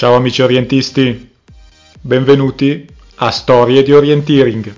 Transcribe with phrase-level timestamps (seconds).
[0.00, 1.30] Ciao amici orientisti,
[2.00, 4.72] benvenuti a Storie di Orienteering.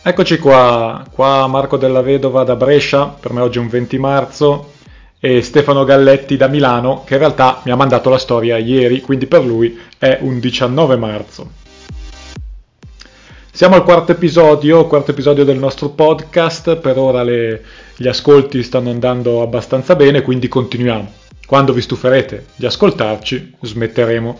[0.00, 4.72] Eccoci qua, qua Marco della Vedova da Brescia, per me oggi è un 20 marzo,
[5.20, 9.26] e Stefano Galletti da Milano, che in realtà mi ha mandato la storia ieri, quindi
[9.26, 11.50] per lui è un 19 marzo.
[13.52, 17.62] Siamo al quarto episodio, quarto episodio del nostro podcast, per ora le,
[17.96, 21.26] gli ascolti stanno andando abbastanza bene, quindi continuiamo.
[21.48, 24.38] Quando vi stuferete di ascoltarci, smetteremo.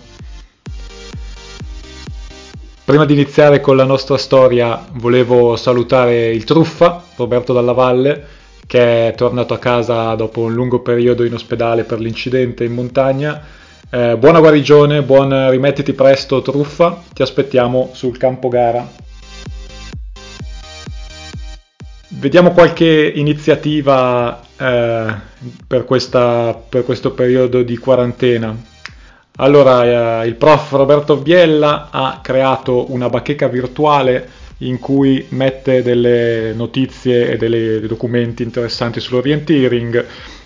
[2.84, 8.26] Prima di iniziare con la nostra storia, volevo salutare il truffa, Roberto Dalla Valle,
[8.66, 13.42] che è tornato a casa dopo un lungo periodo in ospedale per l'incidente in montagna.
[13.88, 17.04] Eh, buona guarigione, buon rimettiti presto, truffa.
[17.14, 18.86] Ti aspettiamo sul campo gara.
[22.08, 25.14] Vediamo qualche iniziativa eh,
[25.66, 28.56] per, questa, per, questo periodo di quarantena.
[29.36, 36.52] Allora, eh, il prof Roberto Biella ha creato una bacheca virtuale in cui mette delle
[36.54, 40.04] notizie e dei documenti interessanti sull'orienteering.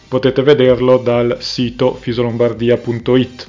[0.08, 3.46] Potete vederlo dal sito fisolombardia.it.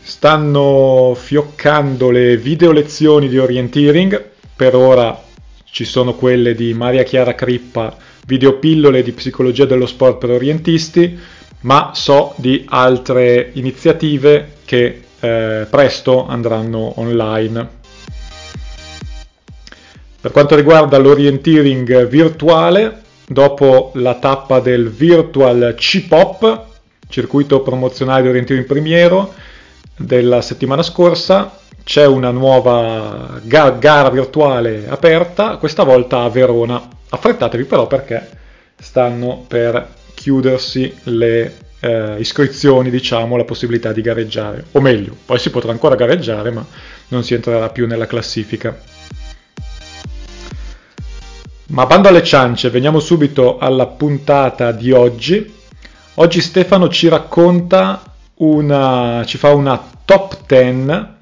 [0.00, 5.30] Stanno fioccando le video lezioni di orienteering per ora
[5.72, 11.18] ci sono quelle di Maria Chiara Crippa, videopillole di psicologia dello sport per orientisti,
[11.60, 17.80] ma so di altre iniziative che eh, presto andranno online.
[20.20, 26.64] Per quanto riguarda l'orienteering virtuale, dopo la tappa del Virtual C-Pop,
[27.08, 29.32] circuito promozionale di orienteering primiero,
[29.96, 36.88] della settimana scorsa, c'è una nuova ga- gara virtuale aperta, questa volta a Verona.
[37.08, 38.28] Affrettatevi però perché
[38.78, 44.64] stanno per chiudersi le eh, iscrizioni, diciamo, la possibilità di gareggiare.
[44.72, 46.64] O meglio, poi si potrà ancora gareggiare, ma
[47.08, 48.78] non si entrerà più nella classifica.
[51.68, 55.60] Ma bando alle ciance, veniamo subito alla puntata di oggi.
[56.14, 58.02] Oggi Stefano ci racconta
[58.34, 61.20] una, ci fa una top 10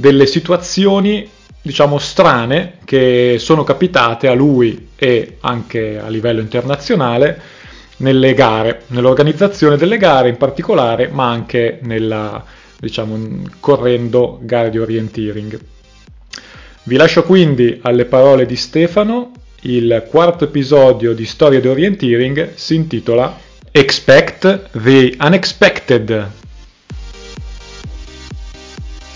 [0.00, 1.28] delle situazioni
[1.62, 7.40] diciamo strane che sono capitate a lui e anche a livello internazionale
[7.98, 12.42] nelle gare, nell'organizzazione delle gare in particolare, ma anche nella,
[12.78, 15.60] diciamo, correndo gare di orienteering.
[16.84, 19.32] Vi lascio quindi alle parole di Stefano,
[19.62, 23.38] il quarto episodio di Storia di Orienteering si intitola
[23.70, 26.39] Expect the Unexpected.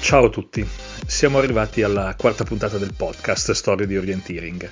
[0.04, 0.62] Ciao a tutti,
[1.06, 4.70] siamo arrivati alla quarta puntata del podcast Storia di Orienteering.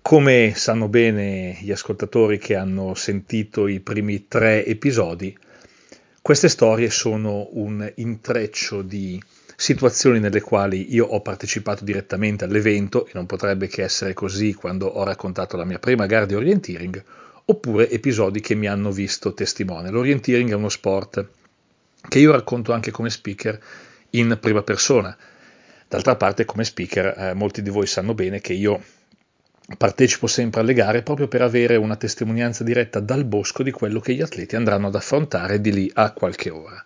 [0.00, 5.36] Come sanno bene gli ascoltatori che hanno sentito i primi tre episodi,
[6.22, 9.20] queste storie sono un intreccio di
[9.56, 14.86] situazioni nelle quali io ho partecipato direttamente all'evento, e non potrebbe che essere così quando
[14.86, 17.04] ho raccontato la mia prima gara di orienteering,
[17.46, 19.90] oppure episodi che mi hanno visto testimone.
[19.90, 21.26] L'orienteering è uno sport
[22.08, 23.60] che io racconto anche come speaker
[24.12, 25.16] in prima persona.
[25.88, 28.82] D'altra parte, come speaker, eh, molti di voi sanno bene che io
[29.76, 34.14] partecipo sempre alle gare proprio per avere una testimonianza diretta dal bosco di quello che
[34.14, 36.84] gli atleti andranno ad affrontare di lì a qualche ora.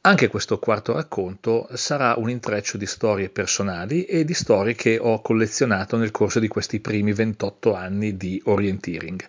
[0.00, 5.20] Anche questo quarto racconto sarà un intreccio di storie personali e di storie che ho
[5.20, 9.26] collezionato nel corso di questi primi 28 anni di orienteering.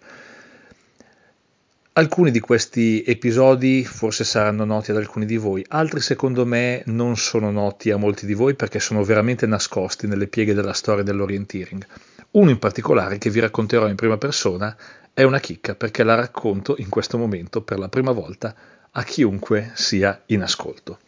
[1.99, 7.17] Alcuni di questi episodi forse saranno noti ad alcuni di voi, altri secondo me non
[7.17, 11.85] sono noti a molti di voi perché sono veramente nascosti nelle pieghe della storia dell'orienteering.
[12.31, 14.73] Uno in particolare che vi racconterò in prima persona
[15.13, 18.55] è una chicca perché la racconto in questo momento per la prima volta
[18.91, 20.99] a chiunque sia in ascolto.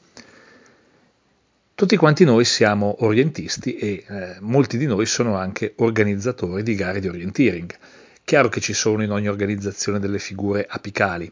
[1.73, 7.00] Tutti quanti noi siamo orientisti e eh, molti di noi sono anche organizzatori di gare
[7.00, 7.78] di orienteering.
[8.23, 11.32] Chiaro che ci sono in ogni organizzazione delle figure apicali.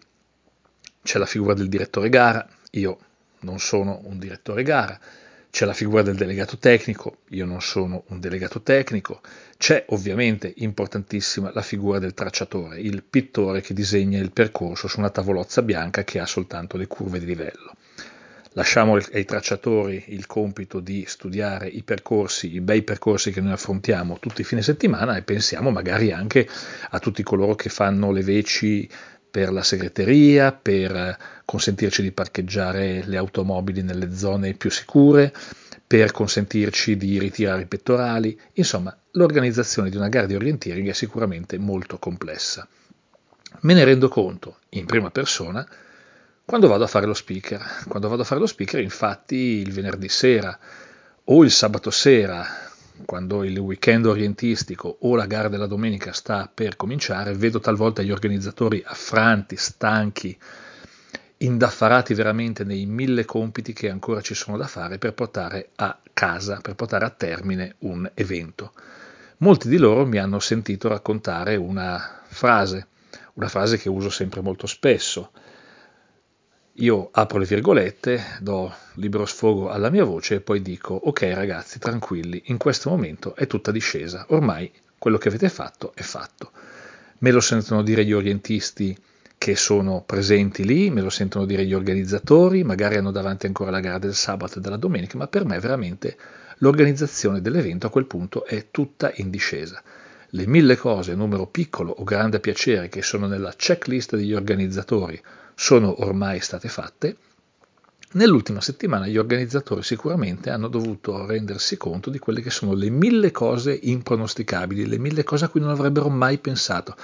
[1.01, 2.97] C'è la figura del direttore gara, io
[3.41, 4.99] non sono un direttore gara,
[5.49, 9.21] c'è la figura del delegato tecnico, io non sono un delegato tecnico,
[9.57, 15.09] c'è ovviamente importantissima la figura del tracciatore, il pittore che disegna il percorso su una
[15.09, 17.73] tavolozza bianca che ha soltanto le curve di livello.
[18.53, 24.17] Lasciamo ai tracciatori il compito di studiare i percorsi, i bei percorsi che noi affrontiamo
[24.19, 26.47] tutti i fine settimana e pensiamo magari anche
[26.89, 28.89] a tutti coloro che fanno le veci
[29.29, 35.31] per la segreteria, per consentirci di parcheggiare le automobili nelle zone più sicure,
[35.85, 38.39] per consentirci di ritirare i pettorali.
[38.53, 42.67] Insomma, l'organizzazione di una gara di orienteering è sicuramente molto complessa.
[43.61, 45.67] me ne rendo conto in prima persona
[46.49, 47.63] quando vado a fare lo speaker.
[47.87, 50.57] Quando vado a fare lo speaker, infatti, il venerdì sera
[51.25, 52.43] o il sabato sera,
[53.05, 58.09] quando il weekend orientistico o la gara della domenica sta per cominciare, vedo talvolta gli
[58.09, 60.35] organizzatori affranti, stanchi,
[61.37, 66.61] indaffarati veramente nei mille compiti che ancora ci sono da fare per portare a casa,
[66.63, 68.73] per portare a termine un evento.
[69.37, 72.87] Molti di loro mi hanno sentito raccontare una frase,
[73.33, 75.29] una frase che uso sempre molto spesso.
[76.79, 81.77] Io apro le virgolette, do libero sfogo alla mia voce e poi dico ok ragazzi
[81.77, 86.51] tranquilli, in questo momento è tutta discesa, ormai quello che avete fatto è fatto.
[87.17, 88.97] Me lo sentono dire gli orientisti
[89.37, 93.81] che sono presenti lì, me lo sentono dire gli organizzatori, magari hanno davanti ancora la
[93.81, 96.15] gara del sabato e della domenica, ma per me veramente
[96.59, 99.83] l'organizzazione dell'evento a quel punto è tutta in discesa.
[100.29, 105.21] Le mille cose, numero piccolo o grande piacere, che sono nella checklist degli organizzatori,
[105.61, 107.17] sono ormai state fatte.
[108.13, 113.31] Nell'ultima settimana gli organizzatori sicuramente hanno dovuto rendersi conto di quelle che sono le mille
[113.31, 116.95] cose impronosticabili, le mille cose a cui non avrebbero mai pensato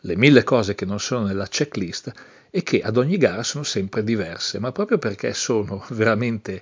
[0.00, 2.12] le mille cose che non sono nella checklist
[2.50, 6.60] e che ad ogni gara sono sempre diverse, ma proprio perché sono veramente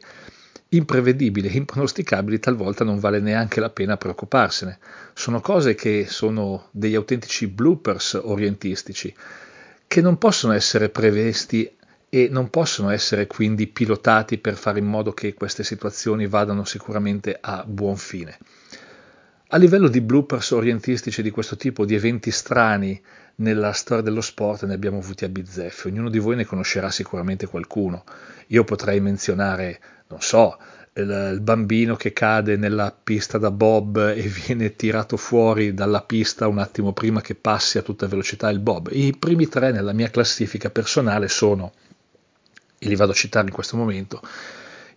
[0.69, 4.78] imprevedibili e impronosticabili, talvolta non vale neanche la pena preoccuparsene.
[5.14, 9.12] Sono cose che sono degli autentici bloopers orientistici,
[9.94, 11.73] che non possono essere prevesti
[12.08, 17.38] e non possono essere quindi pilotati per fare in modo che queste situazioni vadano sicuramente
[17.41, 18.37] a buon fine.
[19.50, 23.00] A livello di bloopers orientistici di questo tipo, di eventi strani
[23.37, 25.87] nella storia dello sport, ne abbiamo avuti a bizzeffe.
[25.87, 28.02] Ognuno di voi ne conoscerà sicuramente qualcuno.
[28.49, 30.58] Io potrei menzionare, non so,
[30.94, 36.49] il, il bambino che cade nella pista da bob e viene tirato fuori dalla pista
[36.49, 38.88] un attimo prima che passi a tutta velocità il bob.
[38.93, 41.73] I primi tre nella mia classifica personale sono,
[42.79, 44.20] e li vado a citare in questo momento,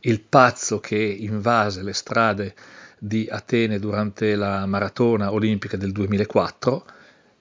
[0.02, 2.54] il pazzo che invase le strade
[3.00, 6.86] di Atene durante la maratona olimpica del 2004,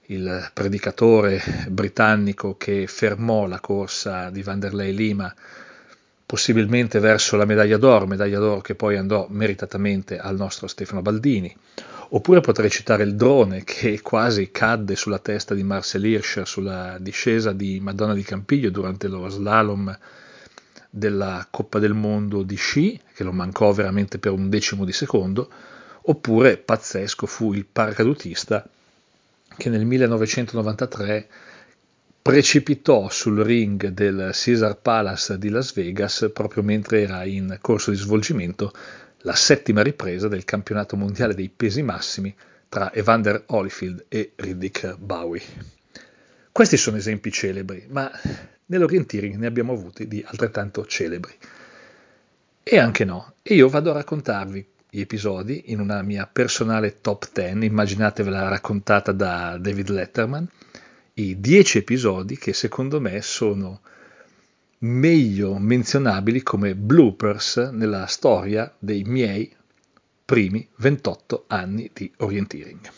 [0.09, 5.35] il predicatore britannico che fermò la corsa di Vanderlei Lima
[6.27, 11.57] possibilmente verso la medaglia d'oro, medaglia d'oro che poi andò meritatamente al nostro Stefano Baldini.
[12.11, 17.53] Oppure potrei citare il drone che quasi cadde sulla testa di Marcel Hirscher sulla discesa
[17.53, 19.97] di Madonna di Campiglio durante lo slalom
[20.91, 25.49] della Coppa del Mondo di sci, che lo mancò veramente per un decimo di secondo,
[26.03, 28.69] oppure pazzesco fu il paracadutista
[29.57, 31.29] che nel 1993
[32.27, 37.97] precipitò sul ring del Caesar Palace di Las Vegas proprio mentre era in corso di
[37.97, 38.73] svolgimento
[39.21, 42.35] la settima ripresa del campionato mondiale dei pesi massimi
[42.69, 45.43] tra Evander Holyfield e Riddick Bowie.
[46.51, 48.11] Questi sono esempi celebri, ma
[48.69, 51.33] Nell'orienteering ne abbiamo avuti di altrettanto celebri.
[52.65, 57.29] E anche no, e io vado a raccontarvi gli episodi in una mia personale top
[57.33, 60.49] 10, immaginatevela raccontata da David Letterman,
[61.19, 63.81] i 10 episodi che secondo me sono
[64.81, 69.51] meglio menzionabili come bloopers nella storia dei miei
[70.27, 72.91] primi 28 anni di orienteering.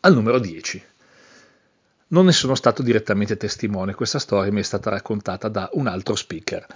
[0.00, 0.82] Al numero 10.
[2.08, 6.14] Non ne sono stato direttamente testimone, questa storia mi è stata raccontata da un altro
[6.14, 6.66] speaker.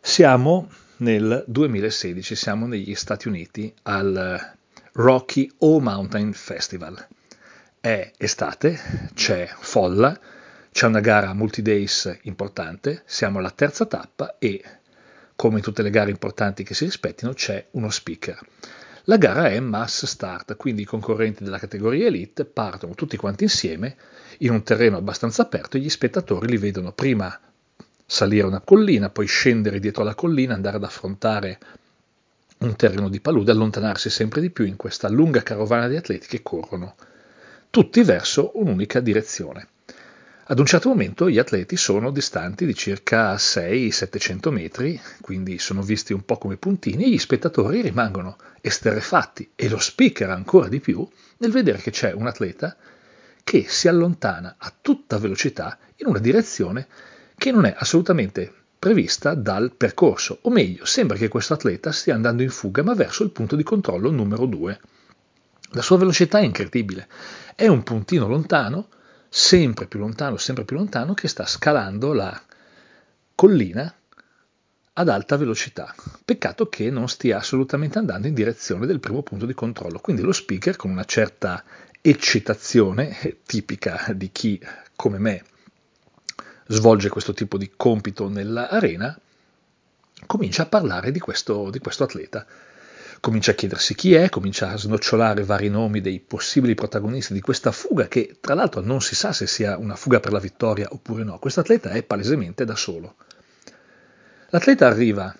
[0.00, 4.54] Siamo nel 2016, siamo negli Stati Uniti al
[4.94, 7.06] Rocky All Mountain Festival.
[7.80, 8.76] È estate,
[9.14, 10.18] c'è folla,
[10.72, 14.60] c'è una gara multi-days importante, siamo alla terza tappa e,
[15.36, 18.36] come in tutte le gare importanti che si rispettino, c'è uno speaker.
[19.04, 23.94] La gara è mass start, quindi i concorrenti della categoria elite partono tutti quanti insieme
[24.38, 27.40] in un terreno abbastanza aperto e gli spettatori li vedono prima
[28.04, 31.58] salire una collina, poi scendere dietro la collina, andare ad affrontare
[32.58, 36.42] un terreno di palude, allontanarsi sempre di più in questa lunga carovana di atleti che
[36.42, 36.96] corrono
[37.70, 39.68] tutti verso un'unica direzione.
[40.50, 46.14] Ad un certo momento gli atleti sono distanti di circa 600-700 metri, quindi sono visti
[46.14, 51.06] un po' come puntini, e gli spettatori rimangono esterrefatti e lo speaker ancora di più
[51.38, 52.74] nel vedere che c'è un atleta
[53.44, 56.86] che si allontana a tutta velocità in una direzione
[57.36, 62.42] che non è assolutamente prevista dal percorso, o meglio, sembra che questo atleta stia andando
[62.42, 64.80] in fuga ma verso il punto di controllo numero 2.
[65.72, 67.08] La sua velocità è incredibile,
[67.54, 68.88] è un puntino lontano,
[69.28, 72.40] sempre più lontano, sempre più lontano, che sta scalando la
[73.34, 73.94] collina
[74.94, 75.94] ad alta velocità.
[76.24, 80.00] Peccato che non stia assolutamente andando in direzione del primo punto di controllo.
[80.00, 81.62] Quindi lo speaker, con una certa
[82.00, 84.60] eccitazione tipica di chi,
[84.96, 85.44] come me,
[86.66, 89.18] svolge questo tipo di compito nell'arena,
[90.26, 92.46] comincia a parlare di questo, di questo atleta.
[93.20, 97.72] Comincia a chiedersi chi è, comincia a snocciolare vari nomi dei possibili protagonisti di questa
[97.72, 101.24] fuga, che tra l'altro non si sa se sia una fuga per la vittoria oppure
[101.24, 101.38] no.
[101.38, 103.16] Questo atleta è palesemente da solo.
[104.50, 105.34] L'atleta arriva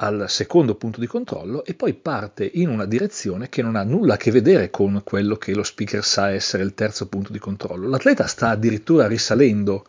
[0.00, 4.14] al secondo punto di controllo e poi parte in una direzione che non ha nulla
[4.14, 7.88] a che vedere con quello che lo speaker sa essere il terzo punto di controllo.
[7.88, 9.86] L'atleta sta addirittura risalendo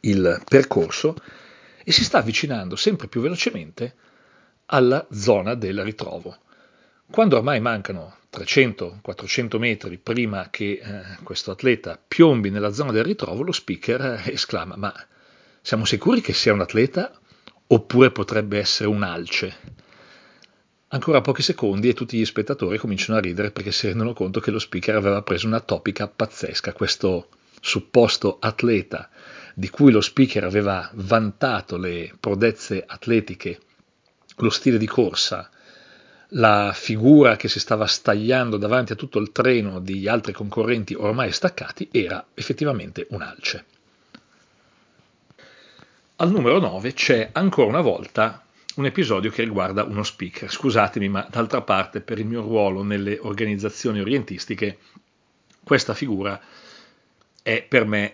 [0.00, 1.14] il percorso
[1.84, 3.94] e si sta avvicinando sempre più velocemente
[4.66, 6.36] alla zona del ritrovo.
[7.10, 13.42] Quando ormai mancano 300-400 metri prima che eh, questo atleta piombi nella zona del ritrovo,
[13.42, 14.92] lo speaker eh, esclama: Ma
[15.60, 17.12] siamo sicuri che sia un atleta
[17.66, 19.82] oppure potrebbe essere un alce?
[20.88, 24.50] Ancora pochi secondi e tutti gli spettatori cominciano a ridere perché si rendono conto che
[24.50, 26.72] lo speaker aveva preso una topica pazzesca.
[26.72, 27.28] Questo
[27.60, 29.08] supposto atleta
[29.54, 33.58] di cui lo speaker aveva vantato le prodezze atletiche,
[34.36, 35.48] lo stile di corsa,
[36.28, 41.32] la figura che si stava stagliando davanti a tutto il treno di altri concorrenti ormai
[41.32, 43.64] staccati, era effettivamente un alce.
[46.16, 48.44] Al numero 9 c'è ancora una volta
[48.76, 50.50] un episodio che riguarda uno speaker.
[50.50, 54.78] Scusatemi, ma d'altra parte, per il mio ruolo nelle organizzazioni orientistiche,
[55.62, 56.40] questa figura
[57.42, 58.12] è per me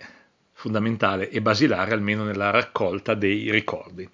[0.53, 4.09] fondamentale e basilare almeno nella raccolta dei ricordi.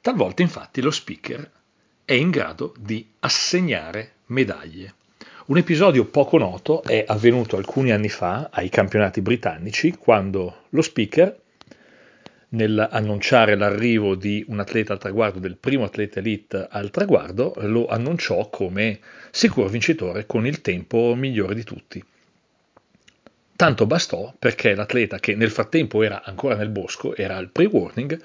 [0.00, 1.50] Talvolta infatti lo speaker
[2.04, 4.94] è in grado di assegnare medaglie.
[5.46, 11.36] Un episodio poco noto è avvenuto alcuni anni fa ai campionati britannici quando lo speaker
[12.50, 18.48] nell'annunciare l'arrivo di un atleta al traguardo, del primo atleta elite al traguardo, lo annunciò
[18.48, 19.00] come
[19.30, 22.02] sicuro vincitore con il tempo migliore di tutti.
[23.56, 28.22] Tanto bastò perché l'atleta, che nel frattempo era ancora nel bosco, era al pre-warning,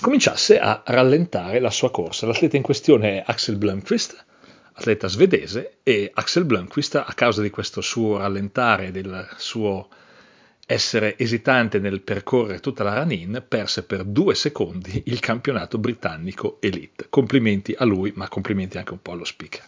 [0.00, 2.26] cominciasse a rallentare la sua corsa.
[2.26, 4.24] L'atleta in questione è Axel Blomqvist,
[4.72, 9.88] atleta svedese, e Axel Blomqvist, a causa di questo suo rallentare, del suo
[10.70, 17.06] essere esitante nel percorrere tutta la run-in, perse per due secondi il campionato britannico Elite.
[17.08, 19.64] Complimenti a lui, ma complimenti anche un po' allo speaker.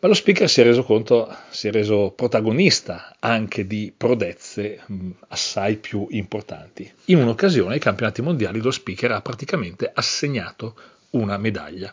[0.00, 4.80] Ma lo speaker si è reso conto, si è reso protagonista anche di prodezze
[5.26, 6.88] assai più importanti.
[7.06, 10.76] In un'occasione ai campionati mondiali lo speaker ha praticamente assegnato
[11.10, 11.92] una medaglia.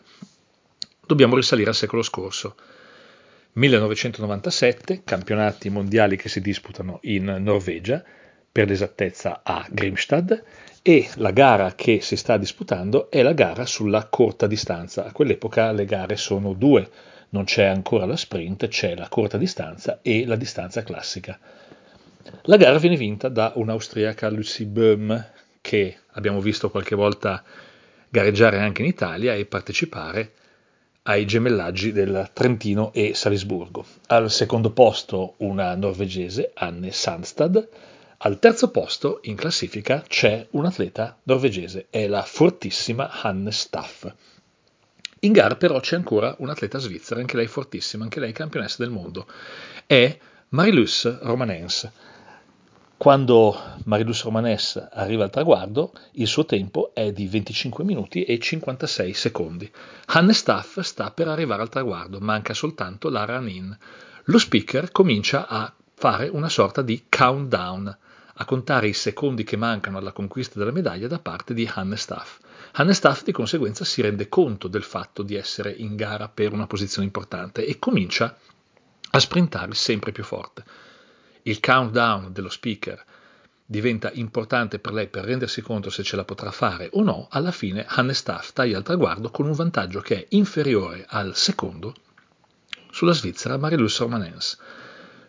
[1.04, 2.54] Dobbiamo risalire al secolo scorso.
[3.54, 8.04] 1997, campionati mondiali che si disputano in Norvegia,
[8.52, 10.44] per l'esattezza a Grimstad,
[10.80, 15.04] e la gara che si sta disputando è la gara sulla corta distanza.
[15.06, 16.88] A quell'epoca le gare sono due
[17.30, 21.38] non c'è ancora la sprint, c'è la corta distanza e la distanza classica.
[22.42, 25.30] La gara viene vinta da un'austriaca Lucy Böhm,
[25.60, 27.42] che abbiamo visto qualche volta
[28.08, 30.32] gareggiare anche in Italia e partecipare
[31.02, 33.84] ai gemellaggi del Trentino e Salisburgo.
[34.08, 37.68] Al secondo posto una norvegese, Anne Sandstad.
[38.18, 44.12] Al terzo posto in classifica c'è un atleta norvegese, è la fortissima Hanne Staff.
[45.26, 49.26] In gara però c'è ancora un'atleta svizzera, anche lei fortissima, anche lei campionessa del mondo,
[49.84, 50.16] è
[50.50, 51.90] Marilus Romanens.
[52.96, 59.14] Quando Marilus Romanes arriva al traguardo, il suo tempo è di 25 minuti e 56
[59.14, 59.68] secondi.
[60.06, 63.76] Hanne Staff sta per arrivare al traguardo, manca soltanto la run-in.
[64.26, 67.98] Lo speaker comincia a fare una sorta di countdown,
[68.32, 72.38] a contare i secondi che mancano alla conquista della medaglia da parte di Hanne Staff.
[72.78, 76.66] Hanne Staff di conseguenza si rende conto del fatto di essere in gara per una
[76.66, 78.36] posizione importante e comincia
[79.12, 80.62] a sprintare sempre più forte.
[81.44, 83.02] Il countdown dello speaker
[83.64, 87.50] diventa importante per lei per rendersi conto se ce la potrà fare o no, alla
[87.50, 91.94] fine Hanne Staff taglia il traguardo con un vantaggio che è inferiore al secondo
[92.90, 94.58] sulla Svizzera Marilus Romanens.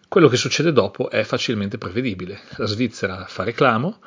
[0.10, 2.42] Quello che succede dopo è facilmente prevedibile.
[2.58, 4.00] La Svizzera fa reclamo,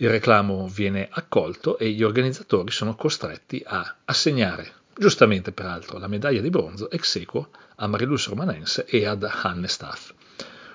[0.00, 6.40] il reclamo viene accolto e gli organizzatori sono costretti a assegnare, giustamente peraltro, la medaglia
[6.40, 10.14] di bronzo ex equo a Marilus Romanense e ad Hanne Staff.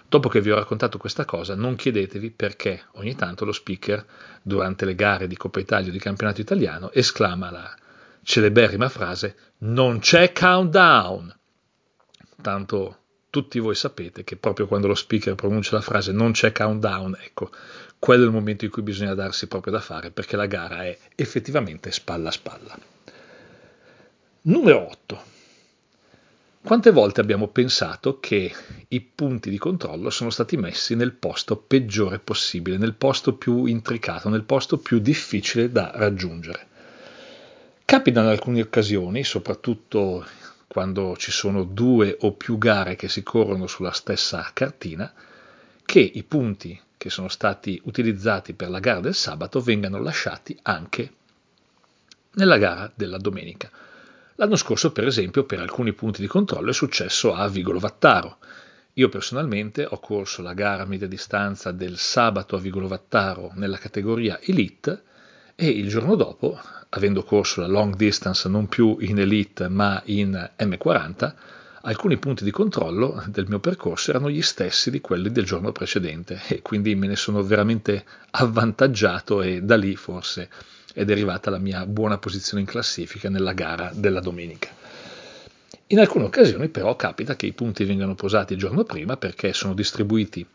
[0.08, 4.06] Dopo che vi ho raccontato questa cosa, non chiedetevi perché ogni tanto lo speaker,
[4.44, 7.76] durante le gare di Coppa Italia o di campionato italiano, esclama la
[8.22, 11.36] celeberrima frase non c'è countdown.
[12.44, 13.05] Tanto
[13.36, 17.50] tutti voi sapete che proprio quando lo speaker pronuncia la frase non c'è countdown, ecco,
[18.00, 20.98] quello è il momento in cui bisogna darsi proprio da fare perché la gara è
[21.16, 22.80] effettivamente spalla a spalla.
[24.44, 25.24] Numero 8.
[26.64, 28.54] Quante volte abbiamo pensato che
[28.88, 34.30] i punti di controllo sono stati messi nel posto peggiore possibile, nel posto più intricato,
[34.30, 36.68] nel posto più difficile da raggiungere?
[37.84, 40.26] Capita in alcune occasioni, soprattutto
[40.68, 45.12] quando ci sono due o più gare che si corrono sulla stessa cartina,
[45.86, 51.14] che i punti che sono stati utilizzati per la gara del sabato vengano lasciati anche
[52.32, 53.70] nella gara della domenica.
[54.36, 58.38] L'anno scorso, per esempio, per alcuni punti di controllo è successo a Vigolo Vattaro.
[58.94, 63.78] Io personalmente ho corso la gara a media distanza del sabato a Vigolo Vattaro nella
[63.78, 65.04] categoria Elite
[65.56, 66.60] e il giorno dopo,
[66.90, 71.34] avendo corso la long distance non più in Elite ma in M40,
[71.84, 76.42] alcuni punti di controllo del mio percorso erano gli stessi di quelli del giorno precedente
[76.48, 80.50] e quindi me ne sono veramente avvantaggiato e da lì forse
[80.94, 84.70] è derivata la mia buona posizione in classifica nella gara della domenica.
[85.88, 89.74] In alcune occasioni però capita che i punti vengano posati il giorno prima perché sono
[89.74, 90.46] distribuiti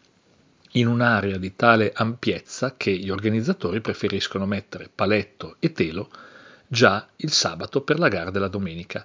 [0.72, 6.10] in un'area di tale ampiezza che gli organizzatori preferiscono mettere paletto e telo
[6.66, 9.04] già il sabato per la gara della domenica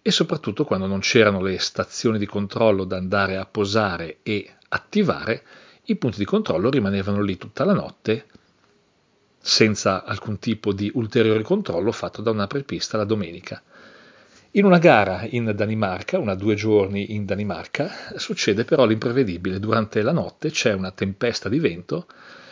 [0.00, 5.42] e soprattutto quando non c'erano le stazioni di controllo da andare a posare e attivare,
[5.84, 8.26] i punti di controllo rimanevano lì tutta la notte
[9.38, 13.62] senza alcun tipo di ulteriore controllo fatto da un'apripista la domenica.
[14.56, 19.58] In una gara in Danimarca, una due giorni in Danimarca, succede però l'imprevedibile.
[19.58, 22.06] Durante la notte c'è una tempesta di vento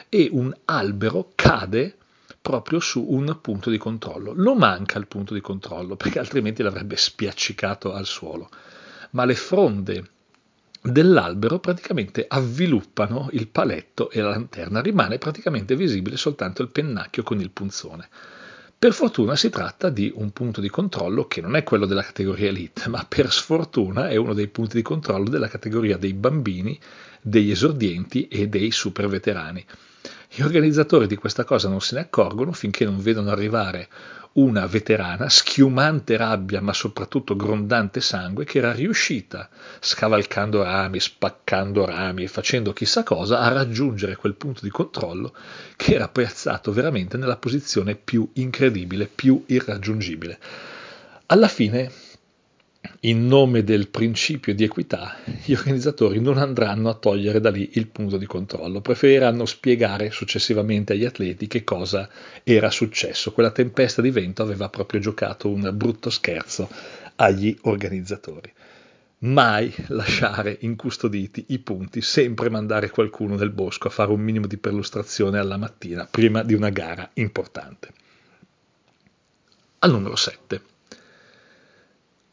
[0.09, 1.95] e un albero cade
[2.41, 4.33] proprio su un punto di controllo.
[4.35, 8.51] Lo manca il punto di controllo perché altrimenti l'avrebbe spiaccicato al suolo.
[9.11, 10.11] Ma le fronde
[10.83, 17.39] dell'albero praticamente avviluppano il paletto e la lanterna, rimane praticamente visibile soltanto il pennacchio con
[17.39, 18.09] il punzone.
[18.83, 22.49] Per fortuna si tratta di un punto di controllo che non è quello della categoria
[22.49, 26.77] elite, ma per sfortuna è uno dei punti di controllo della categoria dei bambini,
[27.21, 29.65] degli esordienti e dei super veterani.
[30.35, 33.87] Gli organizzatori di questa cosa non se ne accorgono finché non vedono arrivare
[34.35, 42.23] una veterana, schiumante rabbia ma soprattutto grondante sangue, che era riuscita, scavalcando rami, spaccando rami
[42.23, 45.35] e facendo chissà cosa, a raggiungere quel punto di controllo
[45.77, 50.39] che era piazzato veramente nella posizione più incredibile, più irraggiungibile.
[51.27, 51.93] Alla fine
[53.05, 57.87] in nome del principio di equità, gli organizzatori non andranno a togliere da lì il
[57.87, 62.09] punto di controllo, preferiranno spiegare successivamente agli atleti che cosa
[62.43, 63.33] era successo.
[63.33, 66.69] Quella tempesta di vento aveva proprio giocato un brutto scherzo
[67.17, 68.53] agli organizzatori.
[69.19, 74.57] Mai lasciare incustoditi i punti, sempre mandare qualcuno nel bosco a fare un minimo di
[74.57, 77.93] perlustrazione alla mattina prima di una gara importante.
[79.79, 80.71] Al numero 7.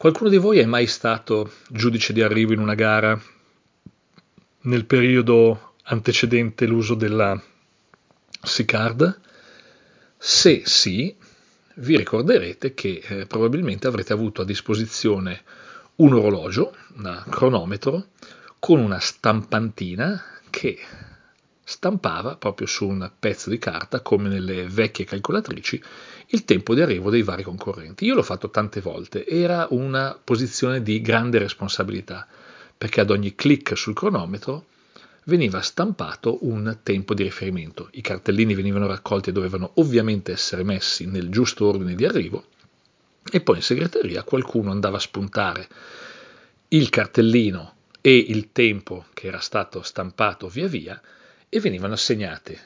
[0.00, 3.20] Qualcuno di voi è mai stato giudice di arrivo in una gara
[4.62, 7.38] nel periodo antecedente l'uso della
[8.42, 9.20] SICARD?
[10.16, 11.14] Se sì,
[11.74, 15.42] vi ricorderete che eh, probabilmente avrete avuto a disposizione
[15.96, 18.06] un orologio, un cronometro,
[18.58, 20.78] con una stampantina che
[21.70, 25.80] stampava proprio su un pezzo di carta, come nelle vecchie calcolatrici,
[26.28, 28.04] il tempo di arrivo dei vari concorrenti.
[28.04, 32.26] Io l'ho fatto tante volte, era una posizione di grande responsabilità,
[32.76, 34.66] perché ad ogni clic sul cronometro
[35.24, 37.88] veniva stampato un tempo di riferimento.
[37.92, 42.46] I cartellini venivano raccolti e dovevano ovviamente essere messi nel giusto ordine di arrivo
[43.30, 45.68] e poi in segreteria qualcuno andava a spuntare
[46.68, 51.00] il cartellino e il tempo che era stato stampato via via
[51.50, 52.58] e venivano assegnate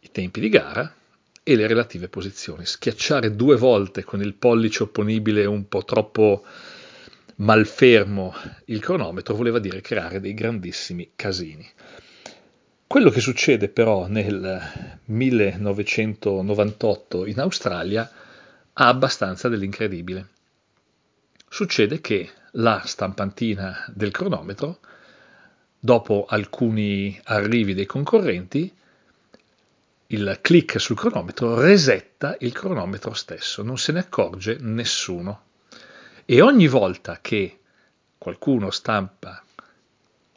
[0.00, 0.94] i tempi di gara
[1.42, 2.64] e le relative posizioni.
[2.64, 6.44] Schiacciare due volte con il pollice opponibile un po' troppo
[7.36, 8.34] malfermo
[8.66, 11.66] il cronometro voleva dire creare dei grandissimi casini.
[12.86, 18.08] Quello che succede però nel 1998 in Australia
[18.72, 20.28] ha abbastanza dell'incredibile.
[21.48, 24.80] Succede che la stampantina del cronometro
[25.82, 28.70] Dopo alcuni arrivi dei concorrenti,
[30.08, 35.44] il clic sul cronometro resetta il cronometro stesso, non se ne accorge nessuno.
[36.26, 37.60] E ogni volta che
[38.18, 39.42] qualcuno stampa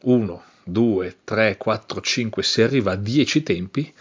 [0.04, 3.94] 1, 2, 3, 4, 5, si arriva a 10 tempi,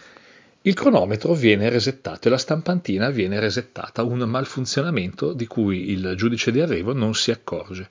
[0.61, 6.53] il cronometro viene resettato e la stampantina viene resettata, un malfunzionamento di cui il giudice
[6.53, 7.89] di arrivo non si accorge.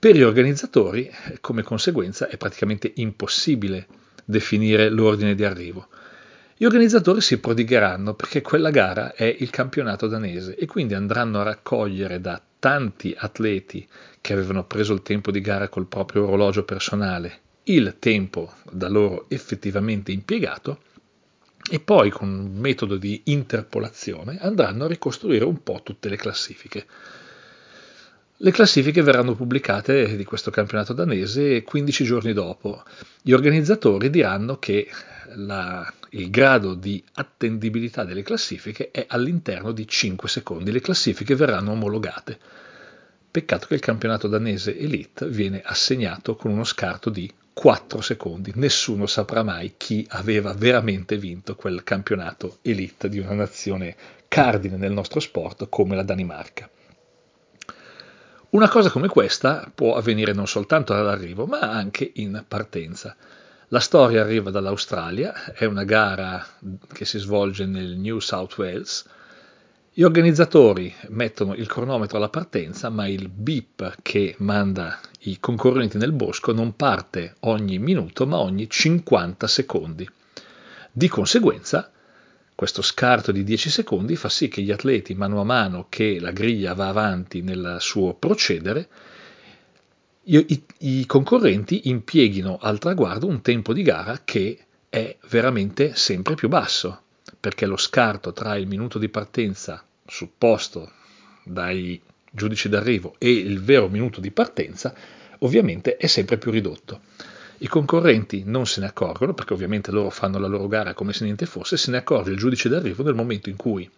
[0.00, 1.10] Per gli organizzatori,
[1.42, 3.86] come conseguenza, è praticamente impossibile
[4.24, 5.88] definire l'ordine di arrivo.
[6.56, 11.42] Gli organizzatori si prodigheranno perché quella gara è il campionato danese e quindi andranno a
[11.42, 13.86] raccogliere da tanti atleti
[14.22, 19.26] che avevano preso il tempo di gara col proprio orologio personale, il tempo da loro
[19.28, 20.80] effettivamente impiegato
[21.70, 26.86] e poi con un metodo di interpolazione andranno a ricostruire un po' tutte le classifiche.
[28.42, 32.82] Le classifiche verranno pubblicate di questo campionato danese 15 giorni dopo.
[33.20, 34.88] Gli organizzatori diranno che
[35.34, 40.72] la, il grado di attendibilità delle classifiche è all'interno di 5 secondi.
[40.72, 42.38] Le classifiche verranno omologate.
[43.30, 48.52] Peccato che il campionato danese Elite viene assegnato con uno scarto di 4 secondi.
[48.54, 53.94] Nessuno saprà mai chi aveva veramente vinto quel campionato Elite di una nazione
[54.28, 56.70] cardine nel nostro sport come la Danimarca.
[58.50, 63.14] Una cosa come questa può avvenire non soltanto all'arrivo, ma anche in partenza.
[63.68, 66.44] La storia arriva dall'Australia, è una gara
[66.92, 69.06] che si svolge nel New South Wales.
[69.92, 76.10] Gli organizzatori mettono il cronometro alla partenza, ma il beep che manda i concorrenti nel
[76.10, 80.10] bosco non parte ogni minuto, ma ogni 50 secondi.
[80.90, 81.88] Di conseguenza,
[82.60, 86.30] questo scarto di 10 secondi fa sì che gli atleti, mano a mano che la
[86.30, 88.86] griglia va avanti nel suo procedere,
[90.24, 94.58] i, i concorrenti impieghino al traguardo un tempo di gara che
[94.90, 97.00] è veramente sempre più basso,
[97.40, 100.92] perché lo scarto tra il minuto di partenza supposto
[101.42, 101.98] dai
[102.30, 104.94] giudici d'arrivo e il vero minuto di partenza
[105.38, 107.00] ovviamente è sempre più ridotto.
[107.62, 111.24] I concorrenti non se ne accorgono, perché ovviamente loro fanno la loro gara come se
[111.24, 113.88] niente fosse, se ne accorge il giudice d'arrivo nel momento in cui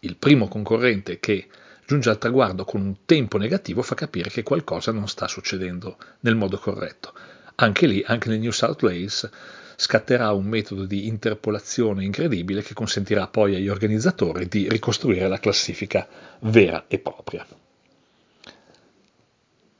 [0.00, 1.48] il primo concorrente che
[1.84, 6.36] giunge al traguardo con un tempo negativo fa capire che qualcosa non sta succedendo nel
[6.36, 7.12] modo corretto.
[7.56, 9.28] Anche lì, anche nel New South Wales,
[9.74, 16.06] scatterà un metodo di interpolazione incredibile che consentirà poi agli organizzatori di ricostruire la classifica
[16.42, 17.44] vera e propria.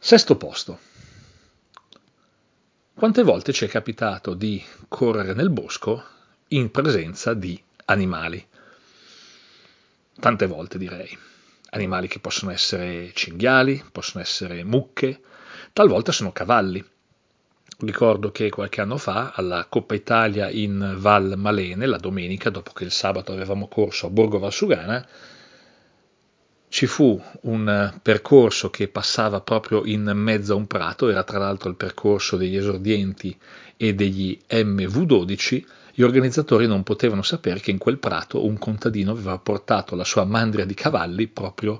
[0.00, 0.90] Sesto posto.
[3.02, 6.04] Quante volte ci è capitato di correre nel bosco
[6.50, 8.46] in presenza di animali?
[10.20, 11.18] Tante volte direi.
[11.70, 15.20] Animali che possono essere cinghiali, possono essere mucche,
[15.72, 16.80] talvolta sono cavalli.
[17.80, 22.84] Ricordo che qualche anno fa alla Coppa Italia in Val Malene, la domenica, dopo che
[22.84, 25.04] il sabato avevamo corso a Borgo Valsugana,
[26.72, 31.68] ci fu un percorso che passava proprio in mezzo a un prato, era tra l'altro
[31.68, 33.36] il percorso degli esordienti
[33.76, 39.36] e degli MV12, gli organizzatori non potevano sapere che in quel prato un contadino aveva
[39.36, 41.78] portato la sua mandria di cavalli proprio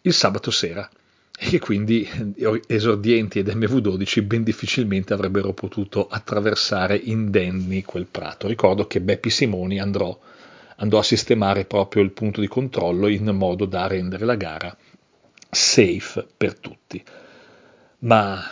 [0.00, 0.90] il sabato sera
[1.38, 2.34] e che quindi
[2.66, 8.48] esordienti ed MV12 ben difficilmente avrebbero potuto attraversare indenni quel prato.
[8.48, 10.18] Ricordo che Beppi Simoni andrò
[10.76, 14.76] andò a sistemare proprio il punto di controllo in modo da rendere la gara
[15.50, 17.02] safe per tutti.
[18.00, 18.42] Ma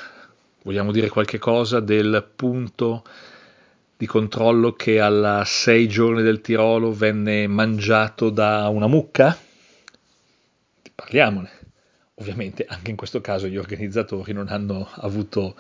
[0.63, 3.05] vogliamo dire qualche cosa del punto
[3.97, 9.37] di controllo che alla sei giorni del Tirolo venne mangiato da una mucca?
[10.95, 11.51] Parliamone.
[12.15, 15.57] Ovviamente anche in questo caso gli organizzatori non hanno avuto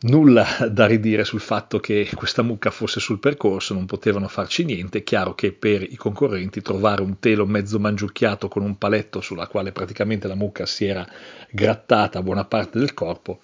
[0.00, 4.98] nulla da ridire sul fatto che questa mucca fosse sul percorso, non potevano farci niente.
[4.98, 9.48] È chiaro che per i concorrenti trovare un telo mezzo mangiucchiato con un paletto sulla
[9.48, 11.06] quale praticamente la mucca si era
[11.50, 13.40] grattata buona parte del corpo,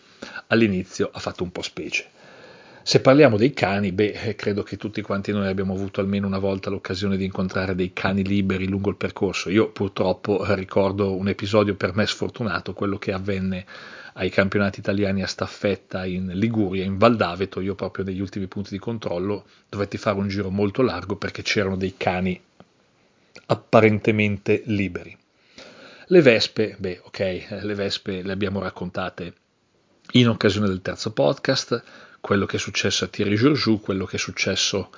[0.48, 2.12] all'inizio ha fatto un po' specie.
[2.86, 6.38] Se parliamo dei cani, beh, eh, credo che tutti quanti noi abbiamo avuto almeno una
[6.38, 9.48] volta l'occasione di incontrare dei cani liberi lungo il percorso.
[9.48, 13.64] Io purtroppo ricordo un episodio per me sfortunato, quello che avvenne
[14.14, 18.70] ai campionati italiani a staffetta in Liguria, in Val d'Aveto, io proprio negli ultimi punti
[18.70, 22.40] di controllo dovetti fare un giro molto largo perché c'erano dei cani
[23.46, 25.16] apparentemente liberi.
[26.06, 29.34] Le vespe, beh, ok, le vespe le abbiamo raccontate
[30.12, 31.82] in occasione del terzo podcast,
[32.20, 34.90] quello che è successo a Thierry Georgiou, quello che è successo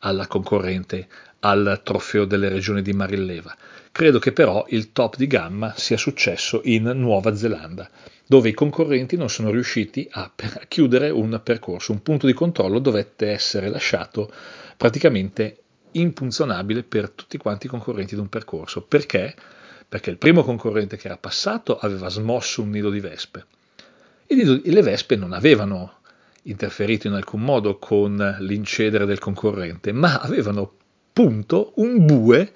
[0.00, 1.08] alla concorrente
[1.40, 3.56] al trofeo delle regioni di Marilleva.
[3.92, 7.88] Credo che però il top di gamma sia successo in Nuova Zelanda,
[8.26, 10.30] dove i concorrenti non sono riusciti a,
[10.68, 14.30] chiudere un percorso, un punto di controllo dovette essere lasciato
[14.76, 15.56] praticamente
[15.92, 18.82] impunzionabile per tutti quanti i concorrenti di un percorso.
[18.82, 19.34] Perché?
[19.88, 23.46] Perché il primo concorrente che era passato aveva smosso un nido di vespe
[24.26, 25.98] e le vespe non avevano
[26.42, 30.72] interferito in alcun modo con l'incedere del concorrente, ma avevano
[31.12, 32.52] punto un bue,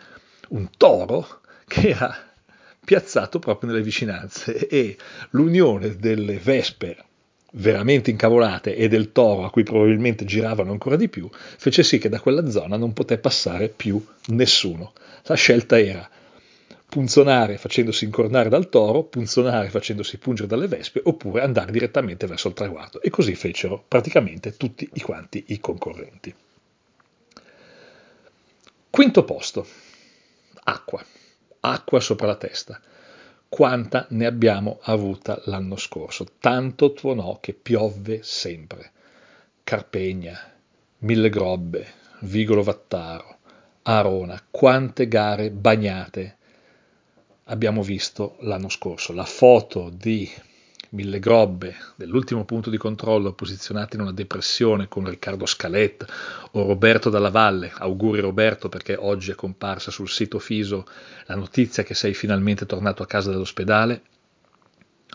[0.49, 2.15] un toro, che era
[2.85, 4.97] piazzato proprio nelle vicinanze e
[5.31, 6.97] l'unione delle vespe
[7.53, 12.09] veramente incavolate e del toro a cui probabilmente giravano ancora di più fece sì che
[12.09, 14.93] da quella zona non poté passare più nessuno.
[15.25, 16.09] La scelta era
[16.95, 22.55] punzonare facendosi incornare dal toro, punzonare facendosi pungere dalle vespe, oppure andare direttamente verso il
[22.55, 23.03] traguardo.
[23.03, 26.33] E così fecero praticamente tutti i quanti i concorrenti.
[28.91, 29.67] Quinto posto,
[30.63, 31.05] acqua,
[31.59, 32.81] acqua sopra la testa.
[33.49, 36.27] Quanta ne abbiamo avuta l'anno scorso?
[36.39, 38.93] Tanto tuonò che piovve sempre.
[39.65, 40.39] Carpegna,
[40.99, 43.39] Mille Grobbe, Vigolo Vattaro,
[43.83, 46.37] Arona, quante gare bagnate
[47.45, 49.13] abbiamo visto l'anno scorso.
[49.13, 50.31] La foto di
[50.91, 56.07] Mille Grobbe dell'ultimo punto di controllo posizionato in una depressione con Riccardo Scaletta
[56.53, 57.73] o Roberto Dalla Valle.
[57.75, 60.87] Auguri Roberto perché oggi è comparsa sul sito Fiso
[61.27, 64.03] la notizia che sei finalmente tornato a casa dall'ospedale.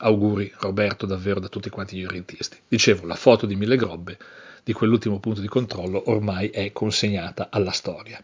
[0.01, 2.57] Auguri Roberto davvero da tutti quanti gli orientisti.
[2.67, 4.17] Dicevo, la foto di Mille Grobbe
[4.63, 8.21] di quell'ultimo punto di controllo ormai è consegnata alla storia.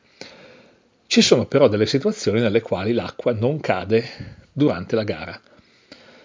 [1.08, 4.04] Ci sono però delle situazioni nelle quali l'acqua non cade
[4.52, 5.40] durante la gara.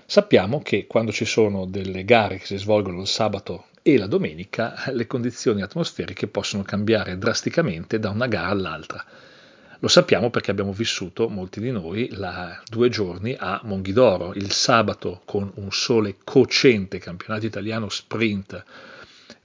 [0.07, 4.85] Sappiamo che quando ci sono delle gare che si svolgono il sabato e la domenica,
[4.93, 9.05] le condizioni atmosferiche possono cambiare drasticamente da una gara all'altra.
[9.79, 15.23] Lo sappiamo perché abbiamo vissuto, molti di noi, la, due giorni a Monghidoro, il sabato
[15.25, 18.65] con un sole cocente, campionato italiano sprint,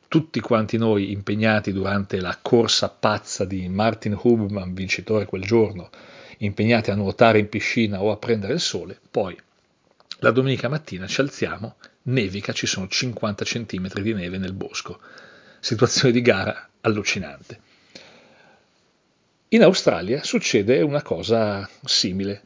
[0.07, 5.89] tutti quanti noi impegnati durante la corsa pazza di Martin Hubman, vincitore quel giorno,
[6.39, 9.37] impegnati a nuotare in piscina o a prendere il sole, poi
[10.19, 14.99] la domenica mattina ci alziamo, nevica, ci sono 50 cm di neve nel bosco.
[15.59, 17.59] Situazione di gara allucinante.
[19.49, 22.43] In Australia succede una cosa simile.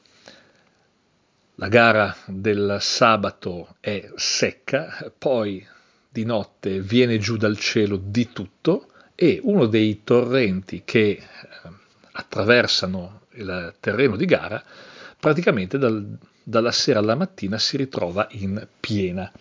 [1.55, 5.65] La gara del sabato è secca, poi
[6.09, 11.21] di notte viene giù dal cielo di tutto e uno dei torrenti che eh,
[12.13, 14.63] attraversano il terreno di gara
[15.19, 19.31] praticamente dal, dalla sera alla mattina si ritrova in piena.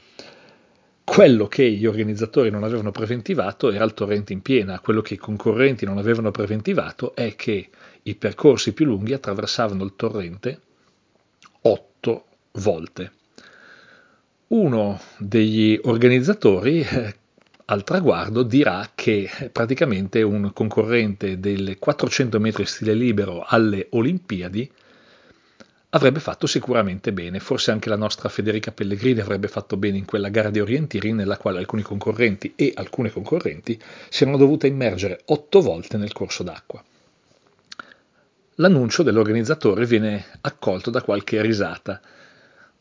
[1.05, 5.19] Quello che gli organizzatori non avevano preventivato era il torrente in piena, quello che i
[5.19, 7.71] concorrenti non avevano preventivato è che
[8.03, 10.61] i percorsi più lunghi attraversavano il torrente
[11.63, 13.13] otto volte
[14.49, 17.15] uno degli organizzatori eh,
[17.67, 24.71] al traguardo dirà che praticamente un concorrente delle 400 metri stile libero alle Olimpiadi
[25.91, 30.29] avrebbe fatto sicuramente bene, forse anche la nostra Federica Pellegrini avrebbe fatto bene in quella
[30.29, 35.61] gara di orientiri nella quale alcuni concorrenti e alcune concorrenti si erano dovute immergere otto
[35.61, 36.83] volte nel corso d'acqua.
[38.57, 42.01] L'annuncio dell'organizzatore viene accolto da qualche risata,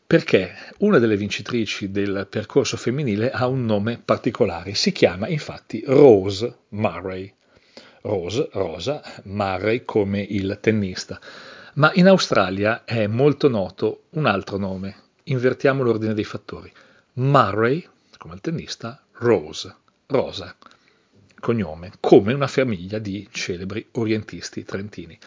[0.08, 6.60] perché una delle vincitrici del percorso femminile ha un nome particolare, si chiama infatti Rose
[6.70, 7.30] Murray.
[8.00, 11.20] Rose, Rosa, Murray come il tennista.
[11.74, 16.72] Ma in Australia è molto noto un altro nome, invertiamo l'ordine dei fattori.
[17.14, 20.56] Murray, come il tennista, Rose, Rosa,
[21.38, 25.18] cognome, come una famiglia di celebri orientisti trentini.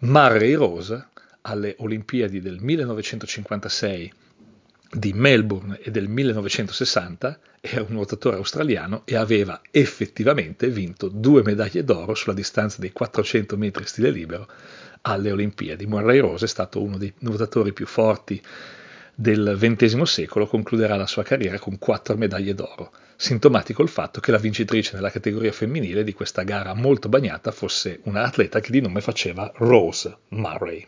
[0.00, 1.08] Murray Rose
[1.46, 4.12] alle Olimpiadi del 1956
[4.90, 11.84] di Melbourne e del 1960, era un nuotatore australiano e aveva effettivamente vinto due medaglie
[11.84, 14.48] d'oro sulla distanza dei 400 metri stile libero
[15.02, 15.86] alle Olimpiadi.
[15.86, 18.40] Murray Rose è stato uno dei nuotatori più forti
[19.14, 22.92] del XX secolo, concluderà la sua carriera con quattro medaglie d'oro.
[23.16, 28.00] Sintomatico il fatto che la vincitrice nella categoria femminile di questa gara molto bagnata fosse
[28.04, 30.86] una atleta che di nome faceva Rose Murray.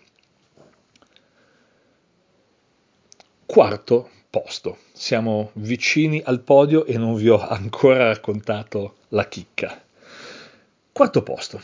[3.51, 4.77] Quarto posto.
[4.93, 9.83] Siamo vicini al podio e non vi ho ancora raccontato la chicca.
[10.93, 11.59] Quarto posto.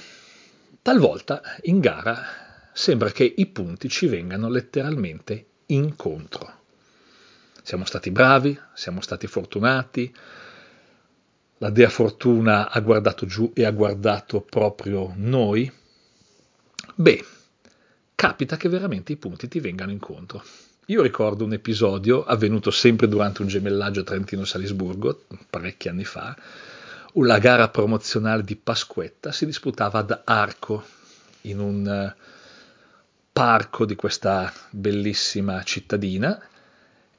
[0.81, 2.25] Talvolta in gara
[2.73, 6.51] sembra che i punti ci vengano letteralmente incontro.
[7.63, 10.13] Siamo stati bravi, siamo stati fortunati,
[11.59, 15.71] la dea fortuna ha guardato giù e ha guardato proprio noi.
[16.95, 17.25] Beh,
[18.15, 20.43] capita che veramente i punti ti vengano incontro.
[20.89, 26.37] Io ricordo un episodio avvenuto sempre durante un gemellaggio Trentino-Salisburgo, parecchi anni fa.
[27.15, 30.85] La gara promozionale di Pasquetta si disputava ad Arco,
[31.43, 32.15] in un eh,
[33.33, 36.39] parco di questa bellissima cittadina,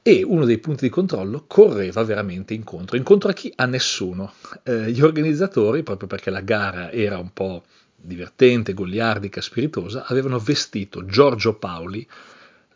[0.04, 2.98] e uno dei punti di controllo correva veramente incontro.
[2.98, 3.52] Incontro a chi?
[3.56, 4.34] A nessuno.
[4.62, 7.64] Eh, gli organizzatori, proprio perché la gara era un po'
[7.96, 12.08] divertente, goliardica, spiritosa, avevano vestito Giorgio Paoli,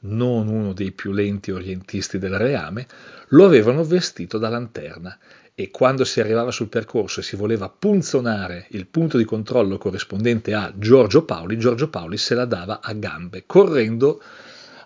[0.01, 2.87] non uno dei più lenti orientisti del reame,
[3.29, 5.17] lo avevano vestito da lanterna
[5.59, 10.53] e quando si arrivava sul percorso e si voleva punzonare il punto di controllo corrispondente
[10.53, 14.21] a Giorgio Paoli, Giorgio Paoli se la dava a gambe, correndo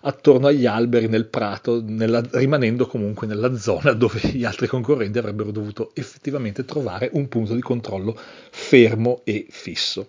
[0.00, 5.52] attorno agli alberi nel prato, nella, rimanendo comunque nella zona dove gli altri concorrenti avrebbero
[5.52, 8.18] dovuto effettivamente trovare un punto di controllo
[8.50, 10.08] fermo e fisso.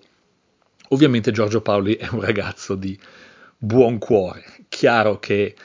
[0.90, 2.98] Ovviamente Giorgio Paoli è un ragazzo di
[3.58, 5.56] buon cuore, chiaro che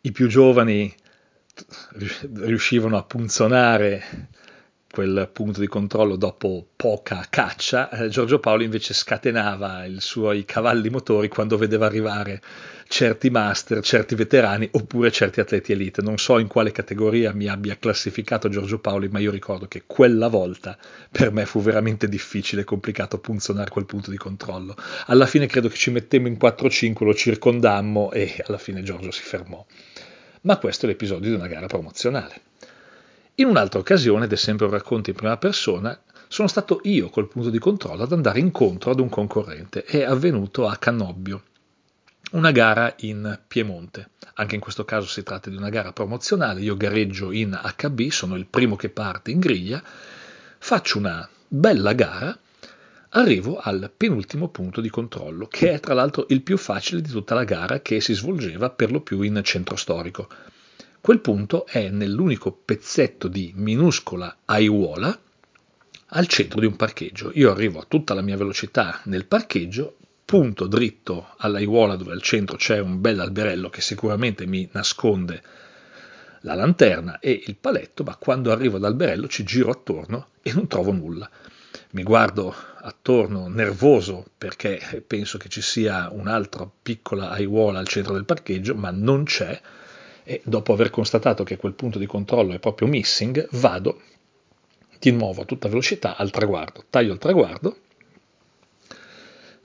[0.00, 0.94] i più giovani
[2.34, 4.28] riuscivano a punzonare
[4.96, 10.88] quel punto di controllo dopo poca caccia, eh, Giorgio Paolo invece scatenava i suoi cavalli
[10.88, 12.40] motori quando vedeva arrivare
[12.88, 16.00] certi master, certi veterani oppure certi atleti elite.
[16.00, 20.28] Non so in quale categoria mi abbia classificato Giorgio Paoli, ma io ricordo che quella
[20.28, 20.78] volta
[21.10, 24.74] per me fu veramente difficile e complicato punzonare quel punto di controllo.
[25.08, 29.20] Alla fine credo che ci mettemmo in 4-5, lo circondammo e alla fine Giorgio si
[29.20, 29.62] fermò.
[30.40, 32.40] Ma questo è l'episodio di una gara promozionale.
[33.38, 37.28] In un'altra occasione, ed è sempre un racconto in prima persona, sono stato io col
[37.28, 39.84] punto di controllo ad andare incontro ad un concorrente.
[39.84, 41.42] È avvenuto a Canobbio,
[42.30, 44.08] una gara in Piemonte.
[44.36, 46.62] Anche in questo caso si tratta di una gara promozionale.
[46.62, 52.34] Io gareggio in HB, sono il primo che parte in griglia, faccio una bella gara,
[53.10, 57.34] arrivo al penultimo punto di controllo, che è tra l'altro il più facile di tutta
[57.34, 60.26] la gara che si svolgeva per lo più in centro storico.
[61.06, 65.16] Quel punto è nell'unico pezzetto di minuscola aiuola
[66.06, 67.30] al centro di un parcheggio.
[67.34, 72.56] Io arrivo a tutta la mia velocità nel parcheggio, punto dritto all'aiuola dove al centro
[72.56, 75.40] c'è un bel alberello che sicuramente mi nasconde
[76.40, 80.66] la lanterna e il paletto, ma quando arrivo ad alberello ci giro attorno e non
[80.66, 81.30] trovo nulla.
[81.90, 88.24] Mi guardo attorno nervoso perché penso che ci sia un'altra piccola aiuola al centro del
[88.24, 89.60] parcheggio, ma non c'è
[90.28, 94.02] e dopo aver constatato che quel punto di controllo è proprio missing, vado
[94.98, 97.76] di nuovo a tutta velocità al traguardo, taglio il traguardo,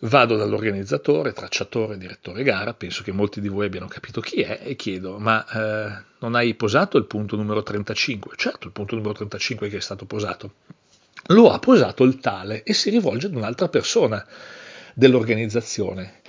[0.01, 4.75] vado dall'organizzatore, tracciatore, direttore gara, penso che molti di voi abbiano capito chi è, e
[4.75, 8.35] chiedo, ma eh, non hai posato il punto numero 35?
[8.37, 10.53] Certo, il punto numero 35 che è stato posato.
[11.27, 14.23] Lo ha posato il tale e si rivolge ad un'altra persona
[14.93, 16.20] dell'organizzazione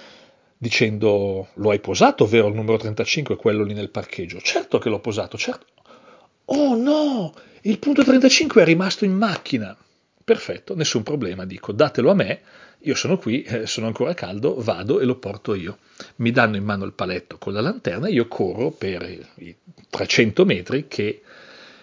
[0.63, 4.41] dicendo lo hai posato, vero il numero 35, quello lì nel parcheggio?
[4.41, 5.67] Certo che l'ho posato, certo.
[6.45, 9.77] Oh no, il punto 35 è rimasto in macchina.
[10.23, 12.43] Perfetto, nessun problema, dico, datelo a me,
[12.83, 15.79] io sono qui, eh, sono ancora caldo, vado e lo porto io.
[16.17, 19.03] Mi danno in mano il paletto con la lanterna e io corro per
[19.39, 19.57] i
[19.91, 21.23] 300 metri che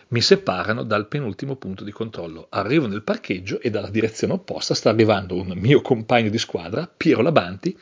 [0.07, 2.47] mi separano dal penultimo punto di controllo.
[2.49, 7.21] Arrivo nel parcheggio e dalla direzione opposta sta arrivando un mio compagno di squadra, Piero
[7.21, 7.77] Labanti,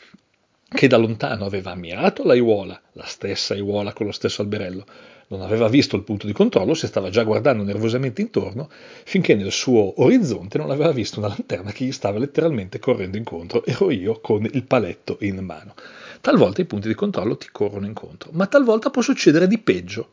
[0.70, 4.86] che da lontano aveva ammirato l'aiuola, la stessa aiuola con lo stesso alberello,
[5.30, 8.70] non aveva visto il punto di controllo, si stava già guardando nervosamente intorno,
[9.04, 13.66] finché nel suo orizzonte non aveva visto una lanterna che gli stava letteralmente correndo incontro.
[13.66, 15.74] Ero io con il paletto in mano.
[16.22, 20.12] Talvolta i punti di controllo ti corrono incontro, ma talvolta può succedere di peggio.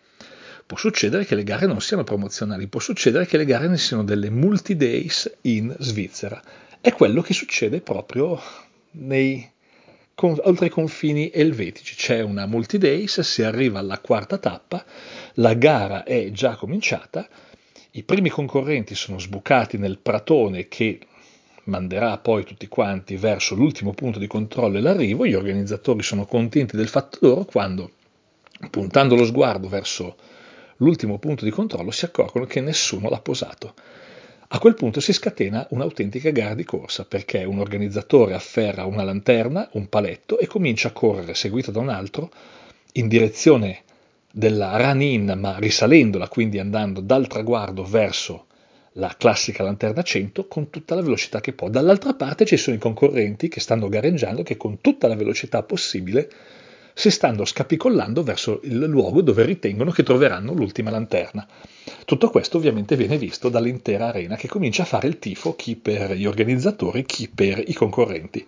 [0.67, 4.03] Può succedere che le gare non siano promozionali, può succedere che le gare ne siano
[4.03, 6.43] delle multi-days in Svizzera.
[6.81, 8.40] È quello che succede proprio
[8.93, 9.53] nei
[10.14, 11.94] con, oltre i confini elvetici.
[11.94, 14.85] C'è una multi-days, si arriva alla quarta tappa,
[15.35, 17.29] la gara è già cominciata,
[17.92, 20.98] i primi concorrenti sono sbucati nel pratone che
[21.64, 26.77] manderà poi tutti quanti verso l'ultimo punto di controllo e l'arrivo, gli organizzatori sono contenti
[26.77, 27.92] del fatto loro quando,
[28.70, 30.16] puntando lo sguardo verso
[30.79, 33.74] l'ultimo punto di controllo, si accorgono che nessuno l'ha posato.
[34.55, 39.69] A quel punto si scatena un'autentica gara di corsa perché un organizzatore afferra una lanterna,
[39.73, 42.31] un paletto e comincia a correre seguito da un altro
[42.93, 43.83] in direzione
[44.31, 48.47] della run-in ma risalendola, quindi andando dal traguardo verso
[48.93, 51.69] la classica lanterna 100 con tutta la velocità che può.
[51.69, 56.31] Dall'altra parte ci sono i concorrenti che stanno gareggiando che con tutta la velocità possibile
[56.97, 61.45] si stanno scapicollando verso il luogo dove ritengono che troveranno l'ultima lanterna.
[62.05, 66.13] Tutto questo ovviamente viene visto dall'intera arena che comincia a fare il tifo chi per
[66.13, 68.47] gli organizzatori, chi per i concorrenti.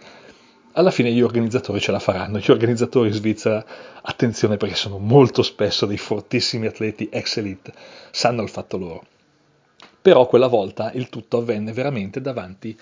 [0.75, 3.65] Alla fine gli organizzatori ce la faranno, gli organizzatori in Svizzera,
[4.03, 7.73] attenzione perché sono molto spesso dei fortissimi atleti ex elite,
[8.13, 9.07] sanno il fatto loro.
[10.01, 12.79] Però quella volta il tutto avvenne veramente davanti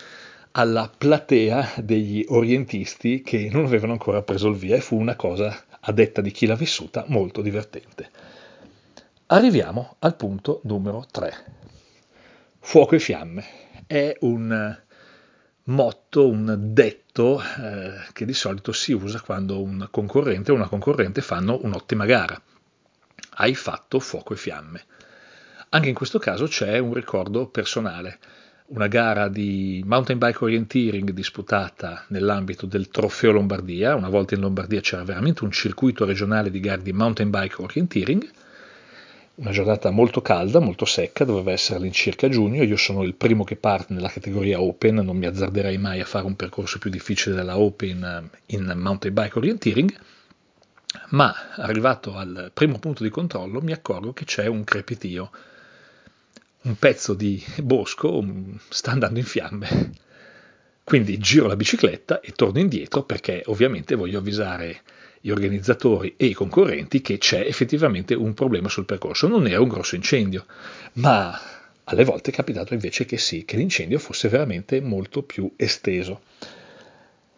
[0.57, 5.65] alla platea degli orientisti che non avevano ancora preso il via e fu una cosa,
[5.81, 8.11] a detta di chi l'ha vissuta, molto divertente.
[9.27, 11.45] Arriviamo al punto numero 3.
[12.61, 13.45] Fuoco e fiamme
[13.87, 14.79] è un
[15.65, 21.21] motto, un detto eh, che di solito si usa quando un concorrente o una concorrente
[21.21, 22.41] fanno un'ottima gara.
[23.37, 24.85] Hai fatto fuoco e fiamme.
[25.71, 28.19] Anche in questo caso c'è un ricordo personale.
[28.67, 33.95] Una gara di mountain bike orienteering disputata nell'ambito del Trofeo Lombardia.
[33.95, 38.31] Una volta in Lombardia c'era veramente un circuito regionale di gare di mountain bike orienteering.
[39.37, 42.63] Una giornata molto calda, molto secca, doveva essere all'incirca giugno.
[42.63, 46.25] Io sono il primo che parte nella categoria Open, non mi azzarderei mai a fare
[46.25, 49.95] un percorso più difficile della Open in mountain bike orienteering.
[51.11, 55.31] Ma arrivato al primo punto di controllo mi accorgo che c'è un crepitio
[56.65, 58.25] un pezzo di bosco
[58.69, 59.93] sta andando in fiamme.
[60.83, 64.83] Quindi giro la bicicletta e torno indietro perché ovviamente voglio avvisare
[65.21, 69.27] gli organizzatori e i concorrenti che c'è effettivamente un problema sul percorso.
[69.27, 70.45] Non era un grosso incendio,
[70.95, 71.39] ma
[71.85, 76.23] alle volte è capitato invece che sì, che l'incendio fosse veramente molto più esteso.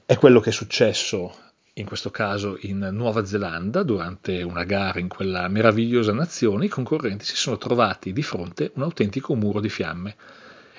[0.04, 1.45] È quello che è successo
[1.78, 7.26] in questo caso in Nuova Zelanda, durante una gara in quella meravigliosa nazione, i concorrenti
[7.26, 10.16] si sono trovati di fronte un autentico muro di fiamme.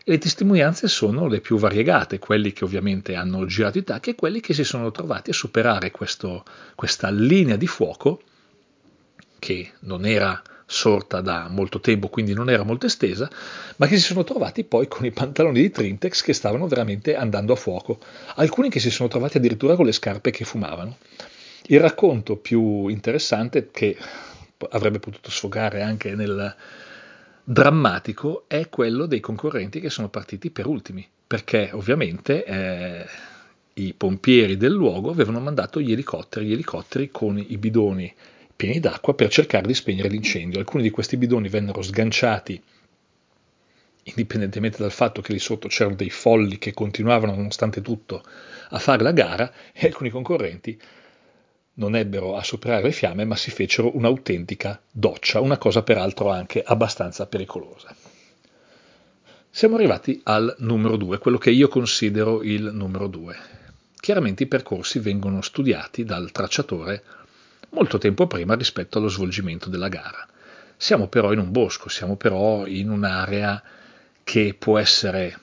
[0.04, 4.16] E le testimonianze sono le più variegate, quelli che ovviamente hanno girato i tacchi e
[4.16, 6.44] quelli che si sono trovati a superare questo,
[6.74, 8.22] questa linea di fuoco,
[9.38, 13.30] che non era sorta da molto tempo, quindi non era molto estesa,
[13.78, 17.54] ma che si sono trovati poi con i pantaloni di Trintex che stavano veramente andando
[17.54, 18.00] a fuoco,
[18.36, 20.98] alcuni che si sono trovati addirittura con le scarpe che fumavano.
[21.68, 23.98] Il racconto più interessante, che
[24.72, 26.54] avrebbe potuto sfogare anche nel
[27.46, 33.06] drammatico, è quello dei concorrenti che sono partiti per ultimi, perché ovviamente eh,
[33.76, 38.14] i pompieri del luogo avevano mandato gli elicotteri, gli elicotteri con i bidoni
[38.58, 40.60] pieni d'acqua per cercare di spegnere l'incendio.
[40.60, 42.62] Alcuni di questi bidoni vennero sganciati
[44.04, 48.24] indipendentemente dal fatto che lì sotto c'erano dei folli che continuavano nonostante tutto
[48.70, 50.80] a fare la gara e alcuni concorrenti
[51.74, 56.64] non ebbero a superare le fiamme ma si fecero un'autentica doccia, una cosa peraltro anche
[56.64, 57.96] abbastanza pericolosa.
[59.50, 63.36] Siamo arrivati al numero 2, quello che io considero il numero 2.
[64.00, 67.04] Chiaramente i percorsi vengono studiati dal tracciatore
[67.70, 70.28] molto tempo prima rispetto allo svolgimento della gara.
[70.76, 73.62] Siamo però in un bosco, siamo però in un'area
[74.24, 75.40] che può essere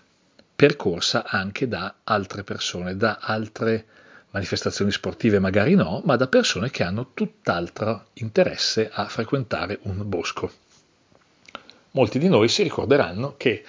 [0.55, 3.87] percorsa anche da altre persone, da altre
[4.31, 10.51] manifestazioni sportive magari no, ma da persone che hanno tutt'altro interesse a frequentare un bosco.
[11.93, 13.64] Molti di noi si ricorderanno che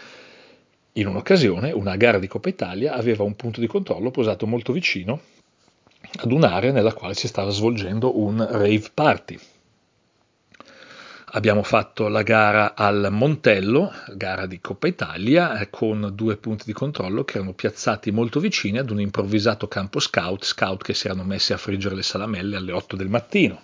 [0.93, 5.22] in un'occasione una gara di Coppa Italia aveva un punto di controllo posato molto vicino
[6.18, 9.39] ad un'area nella quale si stava svolgendo un rave party.
[11.36, 17.26] Abbiamo fatto la gara al Montello, gara di Coppa Italia, con due punti di controllo
[17.26, 21.51] che erano piazzati molto vicini ad un improvvisato campo scout, scout che si erano messi
[21.51, 23.62] a friggere le salamelle alle 8 del mattino.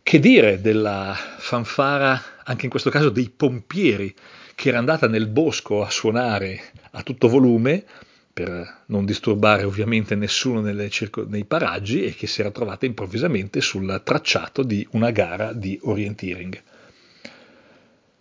[0.00, 4.14] Che dire della fanfara, anche in questo caso dei pompieri,
[4.54, 6.60] che era andata nel bosco a suonare
[6.92, 7.84] a tutto volume
[8.36, 10.60] per non disturbare ovviamente nessuno
[10.90, 15.80] circo- nei paraggi e che si era trovata improvvisamente sul tracciato di una gara di
[15.82, 16.62] orienteering.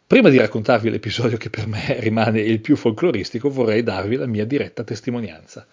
[0.07, 4.45] Prima di raccontarvi l'episodio che per me rimane il più folcloristico, vorrei darvi la mia
[4.45, 5.67] diretta testimonianza.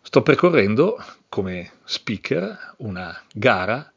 [0.00, 0.96] Sto percorrendo
[1.28, 3.92] come speaker una gara,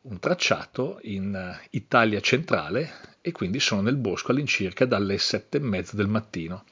[0.00, 5.96] un tracciato in Italia centrale e quindi sono nel bosco all'incirca dalle sette e mezza
[5.96, 6.64] del mattino.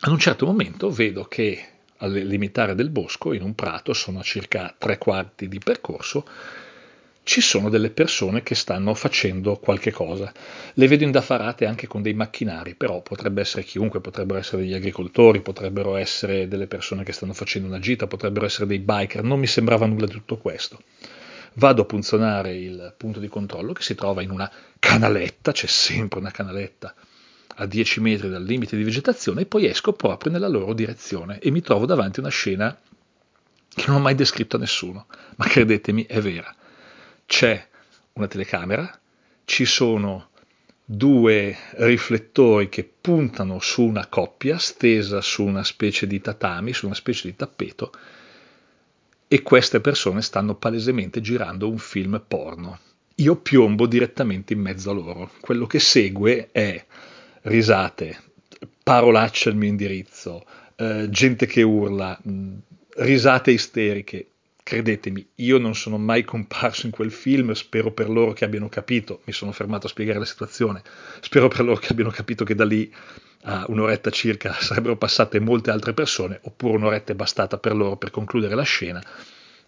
[0.00, 1.60] Ad un certo momento vedo che
[1.96, 6.24] al limitare del bosco, in un prato, sono a circa tre quarti di percorso,
[7.24, 10.32] ci sono delle persone che stanno facendo qualche cosa.
[10.74, 15.40] Le vedo indaffarate anche con dei macchinari, però potrebbe essere chiunque, potrebbero essere degli agricoltori,
[15.40, 19.48] potrebbero essere delle persone che stanno facendo una gita, potrebbero essere dei biker, non mi
[19.48, 20.80] sembrava nulla di tutto questo.
[21.54, 26.20] Vado a punzionare il punto di controllo che si trova in una canaletta, c'è sempre
[26.20, 26.94] una canaletta
[27.60, 31.50] a 10 metri dal limite di vegetazione e poi esco proprio nella loro direzione e
[31.50, 32.78] mi trovo davanti a una scena
[33.68, 35.06] che non ho mai descritto a nessuno,
[35.36, 36.54] ma credetemi è vera.
[37.26, 37.68] C'è
[38.14, 38.98] una telecamera,
[39.44, 40.30] ci sono
[40.84, 46.94] due riflettori che puntano su una coppia stesa su una specie di tatami, su una
[46.94, 47.92] specie di tappeto,
[49.28, 52.78] e queste persone stanno palesemente girando un film porno.
[53.16, 55.32] Io piombo direttamente in mezzo a loro.
[55.40, 56.84] Quello che segue è
[57.48, 58.16] risate,
[58.82, 60.44] parolacce al mio indirizzo,
[60.76, 62.54] eh, gente che urla, mh,
[62.98, 64.26] risate isteriche.
[64.62, 69.22] Credetemi, io non sono mai comparso in quel film, spero per loro che abbiano capito,
[69.24, 70.82] mi sono fermato a spiegare la situazione,
[71.20, 72.92] spero per loro che abbiano capito che da lì
[73.44, 78.10] a un'oretta circa sarebbero passate molte altre persone, oppure un'oretta è bastata per loro per
[78.10, 79.02] concludere la scena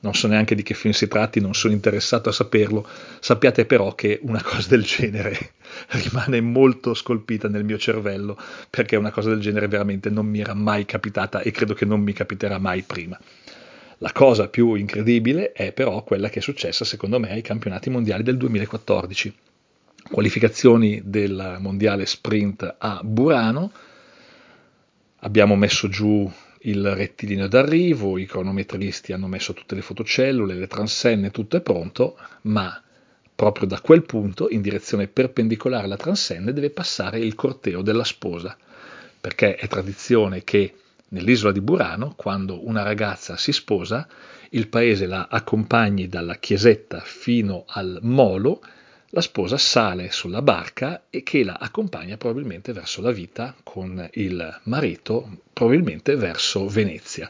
[0.01, 2.87] non so neanche di che film si tratti, non sono interessato a saperlo,
[3.21, 5.53] sappiate però che una cosa del genere
[6.05, 8.39] rimane molto scolpita nel mio cervello,
[8.69, 12.01] perché una cosa del genere veramente non mi era mai capitata e credo che non
[12.01, 13.19] mi capiterà mai prima.
[13.99, 18.23] La cosa più incredibile è però quella che è successa secondo me ai campionati mondiali
[18.23, 19.35] del 2014.
[20.11, 23.71] Qualificazioni del mondiale sprint a Burano,
[25.19, 26.31] abbiamo messo giù
[26.65, 32.19] il rettilineo d'arrivo, i cronometristi hanno messo tutte le fotocellule, le transenne, tutto è pronto,
[32.43, 32.83] ma
[33.35, 38.57] proprio da quel punto, in direzione perpendicolare alla transenne, deve passare il corteo della sposa,
[39.19, 40.75] perché è tradizione che
[41.09, 44.07] nell'isola di Burano, quando una ragazza si sposa,
[44.51, 48.61] il paese la accompagni dalla chiesetta fino al molo,
[49.13, 54.61] la sposa sale sulla barca e che la accompagna probabilmente verso la vita con il
[54.65, 57.29] marito, probabilmente verso Venezia.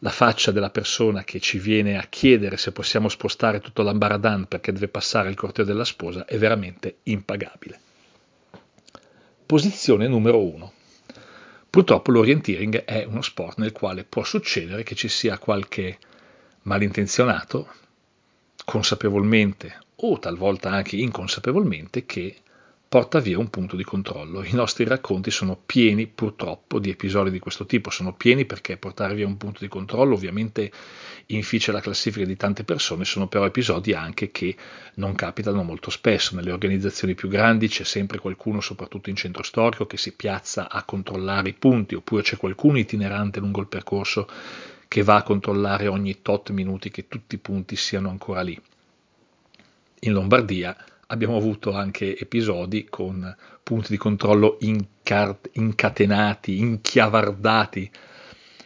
[0.00, 4.70] La faccia della persona che ci viene a chiedere se possiamo spostare tutto l'ambaradan perché
[4.70, 7.80] deve passare il corteo della sposa è veramente impagabile.
[9.44, 10.72] Posizione numero 1.
[11.68, 15.98] Purtroppo l'orienteering è uno sport nel quale può succedere che ci sia qualche
[16.62, 17.68] malintenzionato,
[18.64, 22.36] consapevolmente o talvolta anche inconsapevolmente, che
[22.88, 24.44] porta via un punto di controllo.
[24.44, 29.14] I nostri racconti sono pieni purtroppo di episodi di questo tipo, sono pieni perché portare
[29.14, 30.70] via un punto di controllo ovviamente
[31.26, 34.54] inficia la classifica di tante persone, sono però episodi anche che
[34.94, 36.36] non capitano molto spesso.
[36.36, 40.84] Nelle organizzazioni più grandi c'è sempre qualcuno, soprattutto in centro storico, che si piazza a
[40.84, 44.28] controllare i punti, oppure c'è qualcuno itinerante lungo il percorso
[44.86, 48.58] che va a controllare ogni tot minuti che tutti i punti siano ancora lì.
[50.00, 50.76] In Lombardia
[51.06, 57.90] abbiamo avuto anche episodi con punti di controllo incar- incatenati, inchiavardati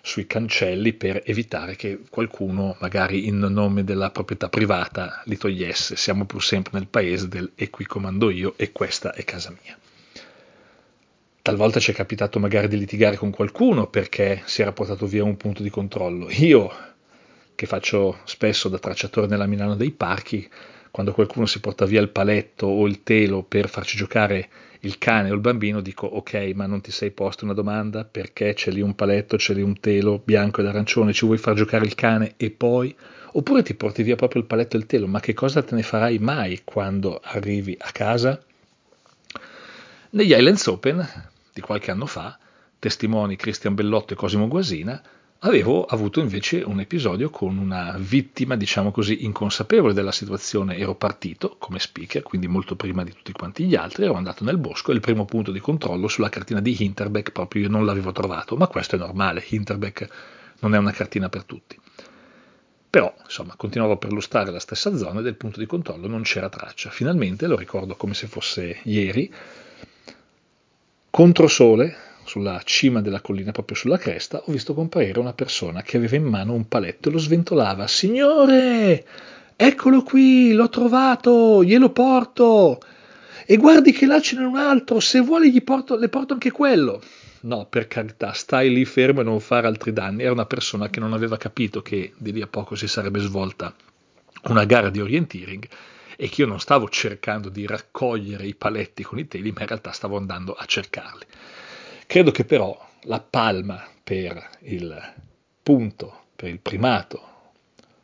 [0.03, 5.95] sui cancelli per evitare che qualcuno, magari in nome della proprietà privata, li togliesse.
[5.97, 9.78] Siamo pur sempre nel paese del e qui comando io e questa è casa mia.
[11.43, 15.37] Talvolta ci è capitato magari di litigare con qualcuno perché si era portato via un
[15.37, 16.28] punto di controllo.
[16.31, 16.70] Io,
[17.55, 20.49] che faccio spesso da tracciatore nella Milano dei parchi,
[20.91, 24.49] quando qualcuno si porta via il paletto o il telo per farci giocare
[24.80, 28.55] il cane o il bambino, dico ok, ma non ti sei posto una domanda perché
[28.55, 31.84] c'è lì un paletto, c'è lì un telo bianco ed arancione, ci vuoi far giocare
[31.84, 32.95] il cane e poi?
[33.32, 35.82] Oppure ti porti via proprio il paletto e il telo, ma che cosa te ne
[35.82, 38.43] farai mai quando arrivi a casa?
[40.11, 41.09] Negli Islands Open
[41.53, 42.36] di qualche anno fa,
[42.78, 45.01] testimoni Cristian Bellotto e Cosimo Guasina,
[45.41, 50.76] avevo avuto invece un episodio con una vittima, diciamo così, inconsapevole della situazione.
[50.76, 54.59] Ero partito come speaker, quindi molto prima di tutti quanti gli altri, ero andato nel
[54.59, 58.12] bosco e il primo punto di controllo sulla cartina di Hinterbeck proprio io non l'avevo
[58.12, 60.09] trovato, ma questo è normale, Hinterbeck
[60.61, 61.78] non è una cartina per tutti.
[62.91, 66.49] Però, insomma, continuavo a perlustrare la stessa zona e del punto di controllo non c'era
[66.49, 66.91] traccia.
[66.91, 69.32] Finalmente, lo ricordo come se fosse ieri,
[71.09, 76.16] controsole, sulla cima della collina, proprio sulla cresta, ho visto comparire una persona che aveva
[76.16, 77.87] in mano un paletto e lo sventolava.
[77.87, 79.07] Signore,
[79.57, 82.81] eccolo qui, l'ho trovato, glielo porto.
[83.47, 86.51] E guardi che là ce n'è un altro, se vuole gli porto, le porto anche
[86.51, 87.03] quello.
[87.43, 90.23] No, per carità, stai lì fermo e non fare altri danni.
[90.23, 93.75] Era una persona che non aveva capito che di lì a poco si sarebbe svolta
[94.45, 95.66] una gara di orienteering
[96.16, 99.66] e che io non stavo cercando di raccogliere i paletti con i teli, ma in
[99.68, 101.25] realtà stavo andando a cercarli.
[102.11, 105.01] Credo che però la palma per il
[105.63, 107.53] punto, per il primato,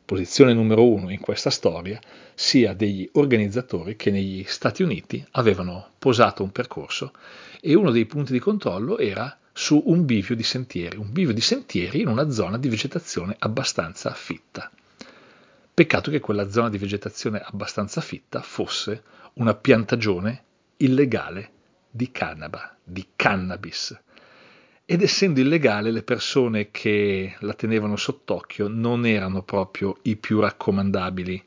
[0.05, 1.99] posizione numero uno in questa storia,
[2.33, 7.15] sia degli organizzatori che negli Stati Uniti avevano posato un percorso
[7.61, 11.41] e uno dei punti di controllo era su un bivio di sentieri, un bivio di
[11.41, 14.71] sentieri in una zona di vegetazione abbastanza fitta.
[15.75, 19.03] Peccato che quella zona di vegetazione abbastanza fitta fosse
[19.33, 20.45] una piantagione
[20.77, 21.55] illegale
[21.97, 23.99] di cannaba, di cannabis.
[24.84, 31.42] Ed essendo illegale, le persone che la tenevano sott'occhio non erano proprio i più raccomandabili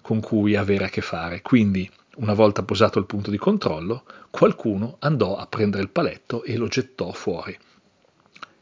[0.00, 1.42] con cui avere a che fare.
[1.42, 6.56] Quindi, una volta posato il punto di controllo, qualcuno andò a prendere il paletto e
[6.56, 7.56] lo gettò fuori.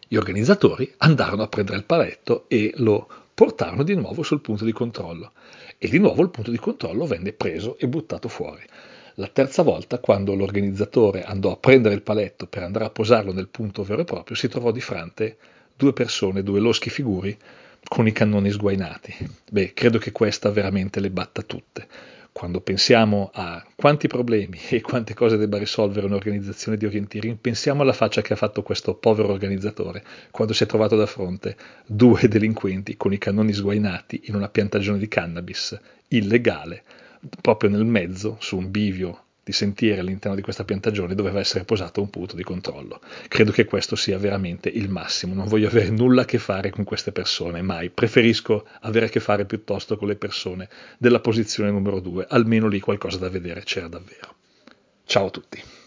[0.08, 4.72] Gli organizzatori andarono a prendere il paletto e lo portarono di nuovo sul punto di
[4.72, 5.32] controllo.
[5.78, 8.62] E di nuovo il punto di controllo venne preso e buttato fuori.
[9.18, 13.48] La terza volta, quando l'organizzatore andò a prendere il paletto per andare a posarlo nel
[13.48, 15.36] punto vero e proprio, si trovò di fronte
[15.76, 17.36] due persone, due loschi figuri
[17.88, 19.12] con i cannoni sguainati.
[19.50, 21.88] Beh, credo che questa veramente le batta tutte.
[22.38, 27.92] quando pensiamo a quanti problemi e quante cose debba risolvere un'organizzazione di orienteering, pensiamo alla
[27.92, 32.96] faccia che ha fatto questo povero organizzatore quando si è trovato da fronte due delinquenti
[32.96, 35.76] con i cannoni sguainati in una piantagione di cannabis
[36.10, 36.84] illegale,
[37.40, 42.02] proprio nel mezzo, su un bivio di sentieri all'interno di questa piantagione doveva essere posato
[42.02, 43.00] un punto di controllo.
[43.28, 45.32] Credo che questo sia veramente il massimo.
[45.32, 47.88] Non voglio avere nulla a che fare con queste persone, mai.
[47.88, 52.26] Preferisco avere a che fare piuttosto con le persone della posizione numero due.
[52.28, 54.34] Almeno lì qualcosa da vedere c'era davvero.
[55.06, 55.77] Ciao a tutti.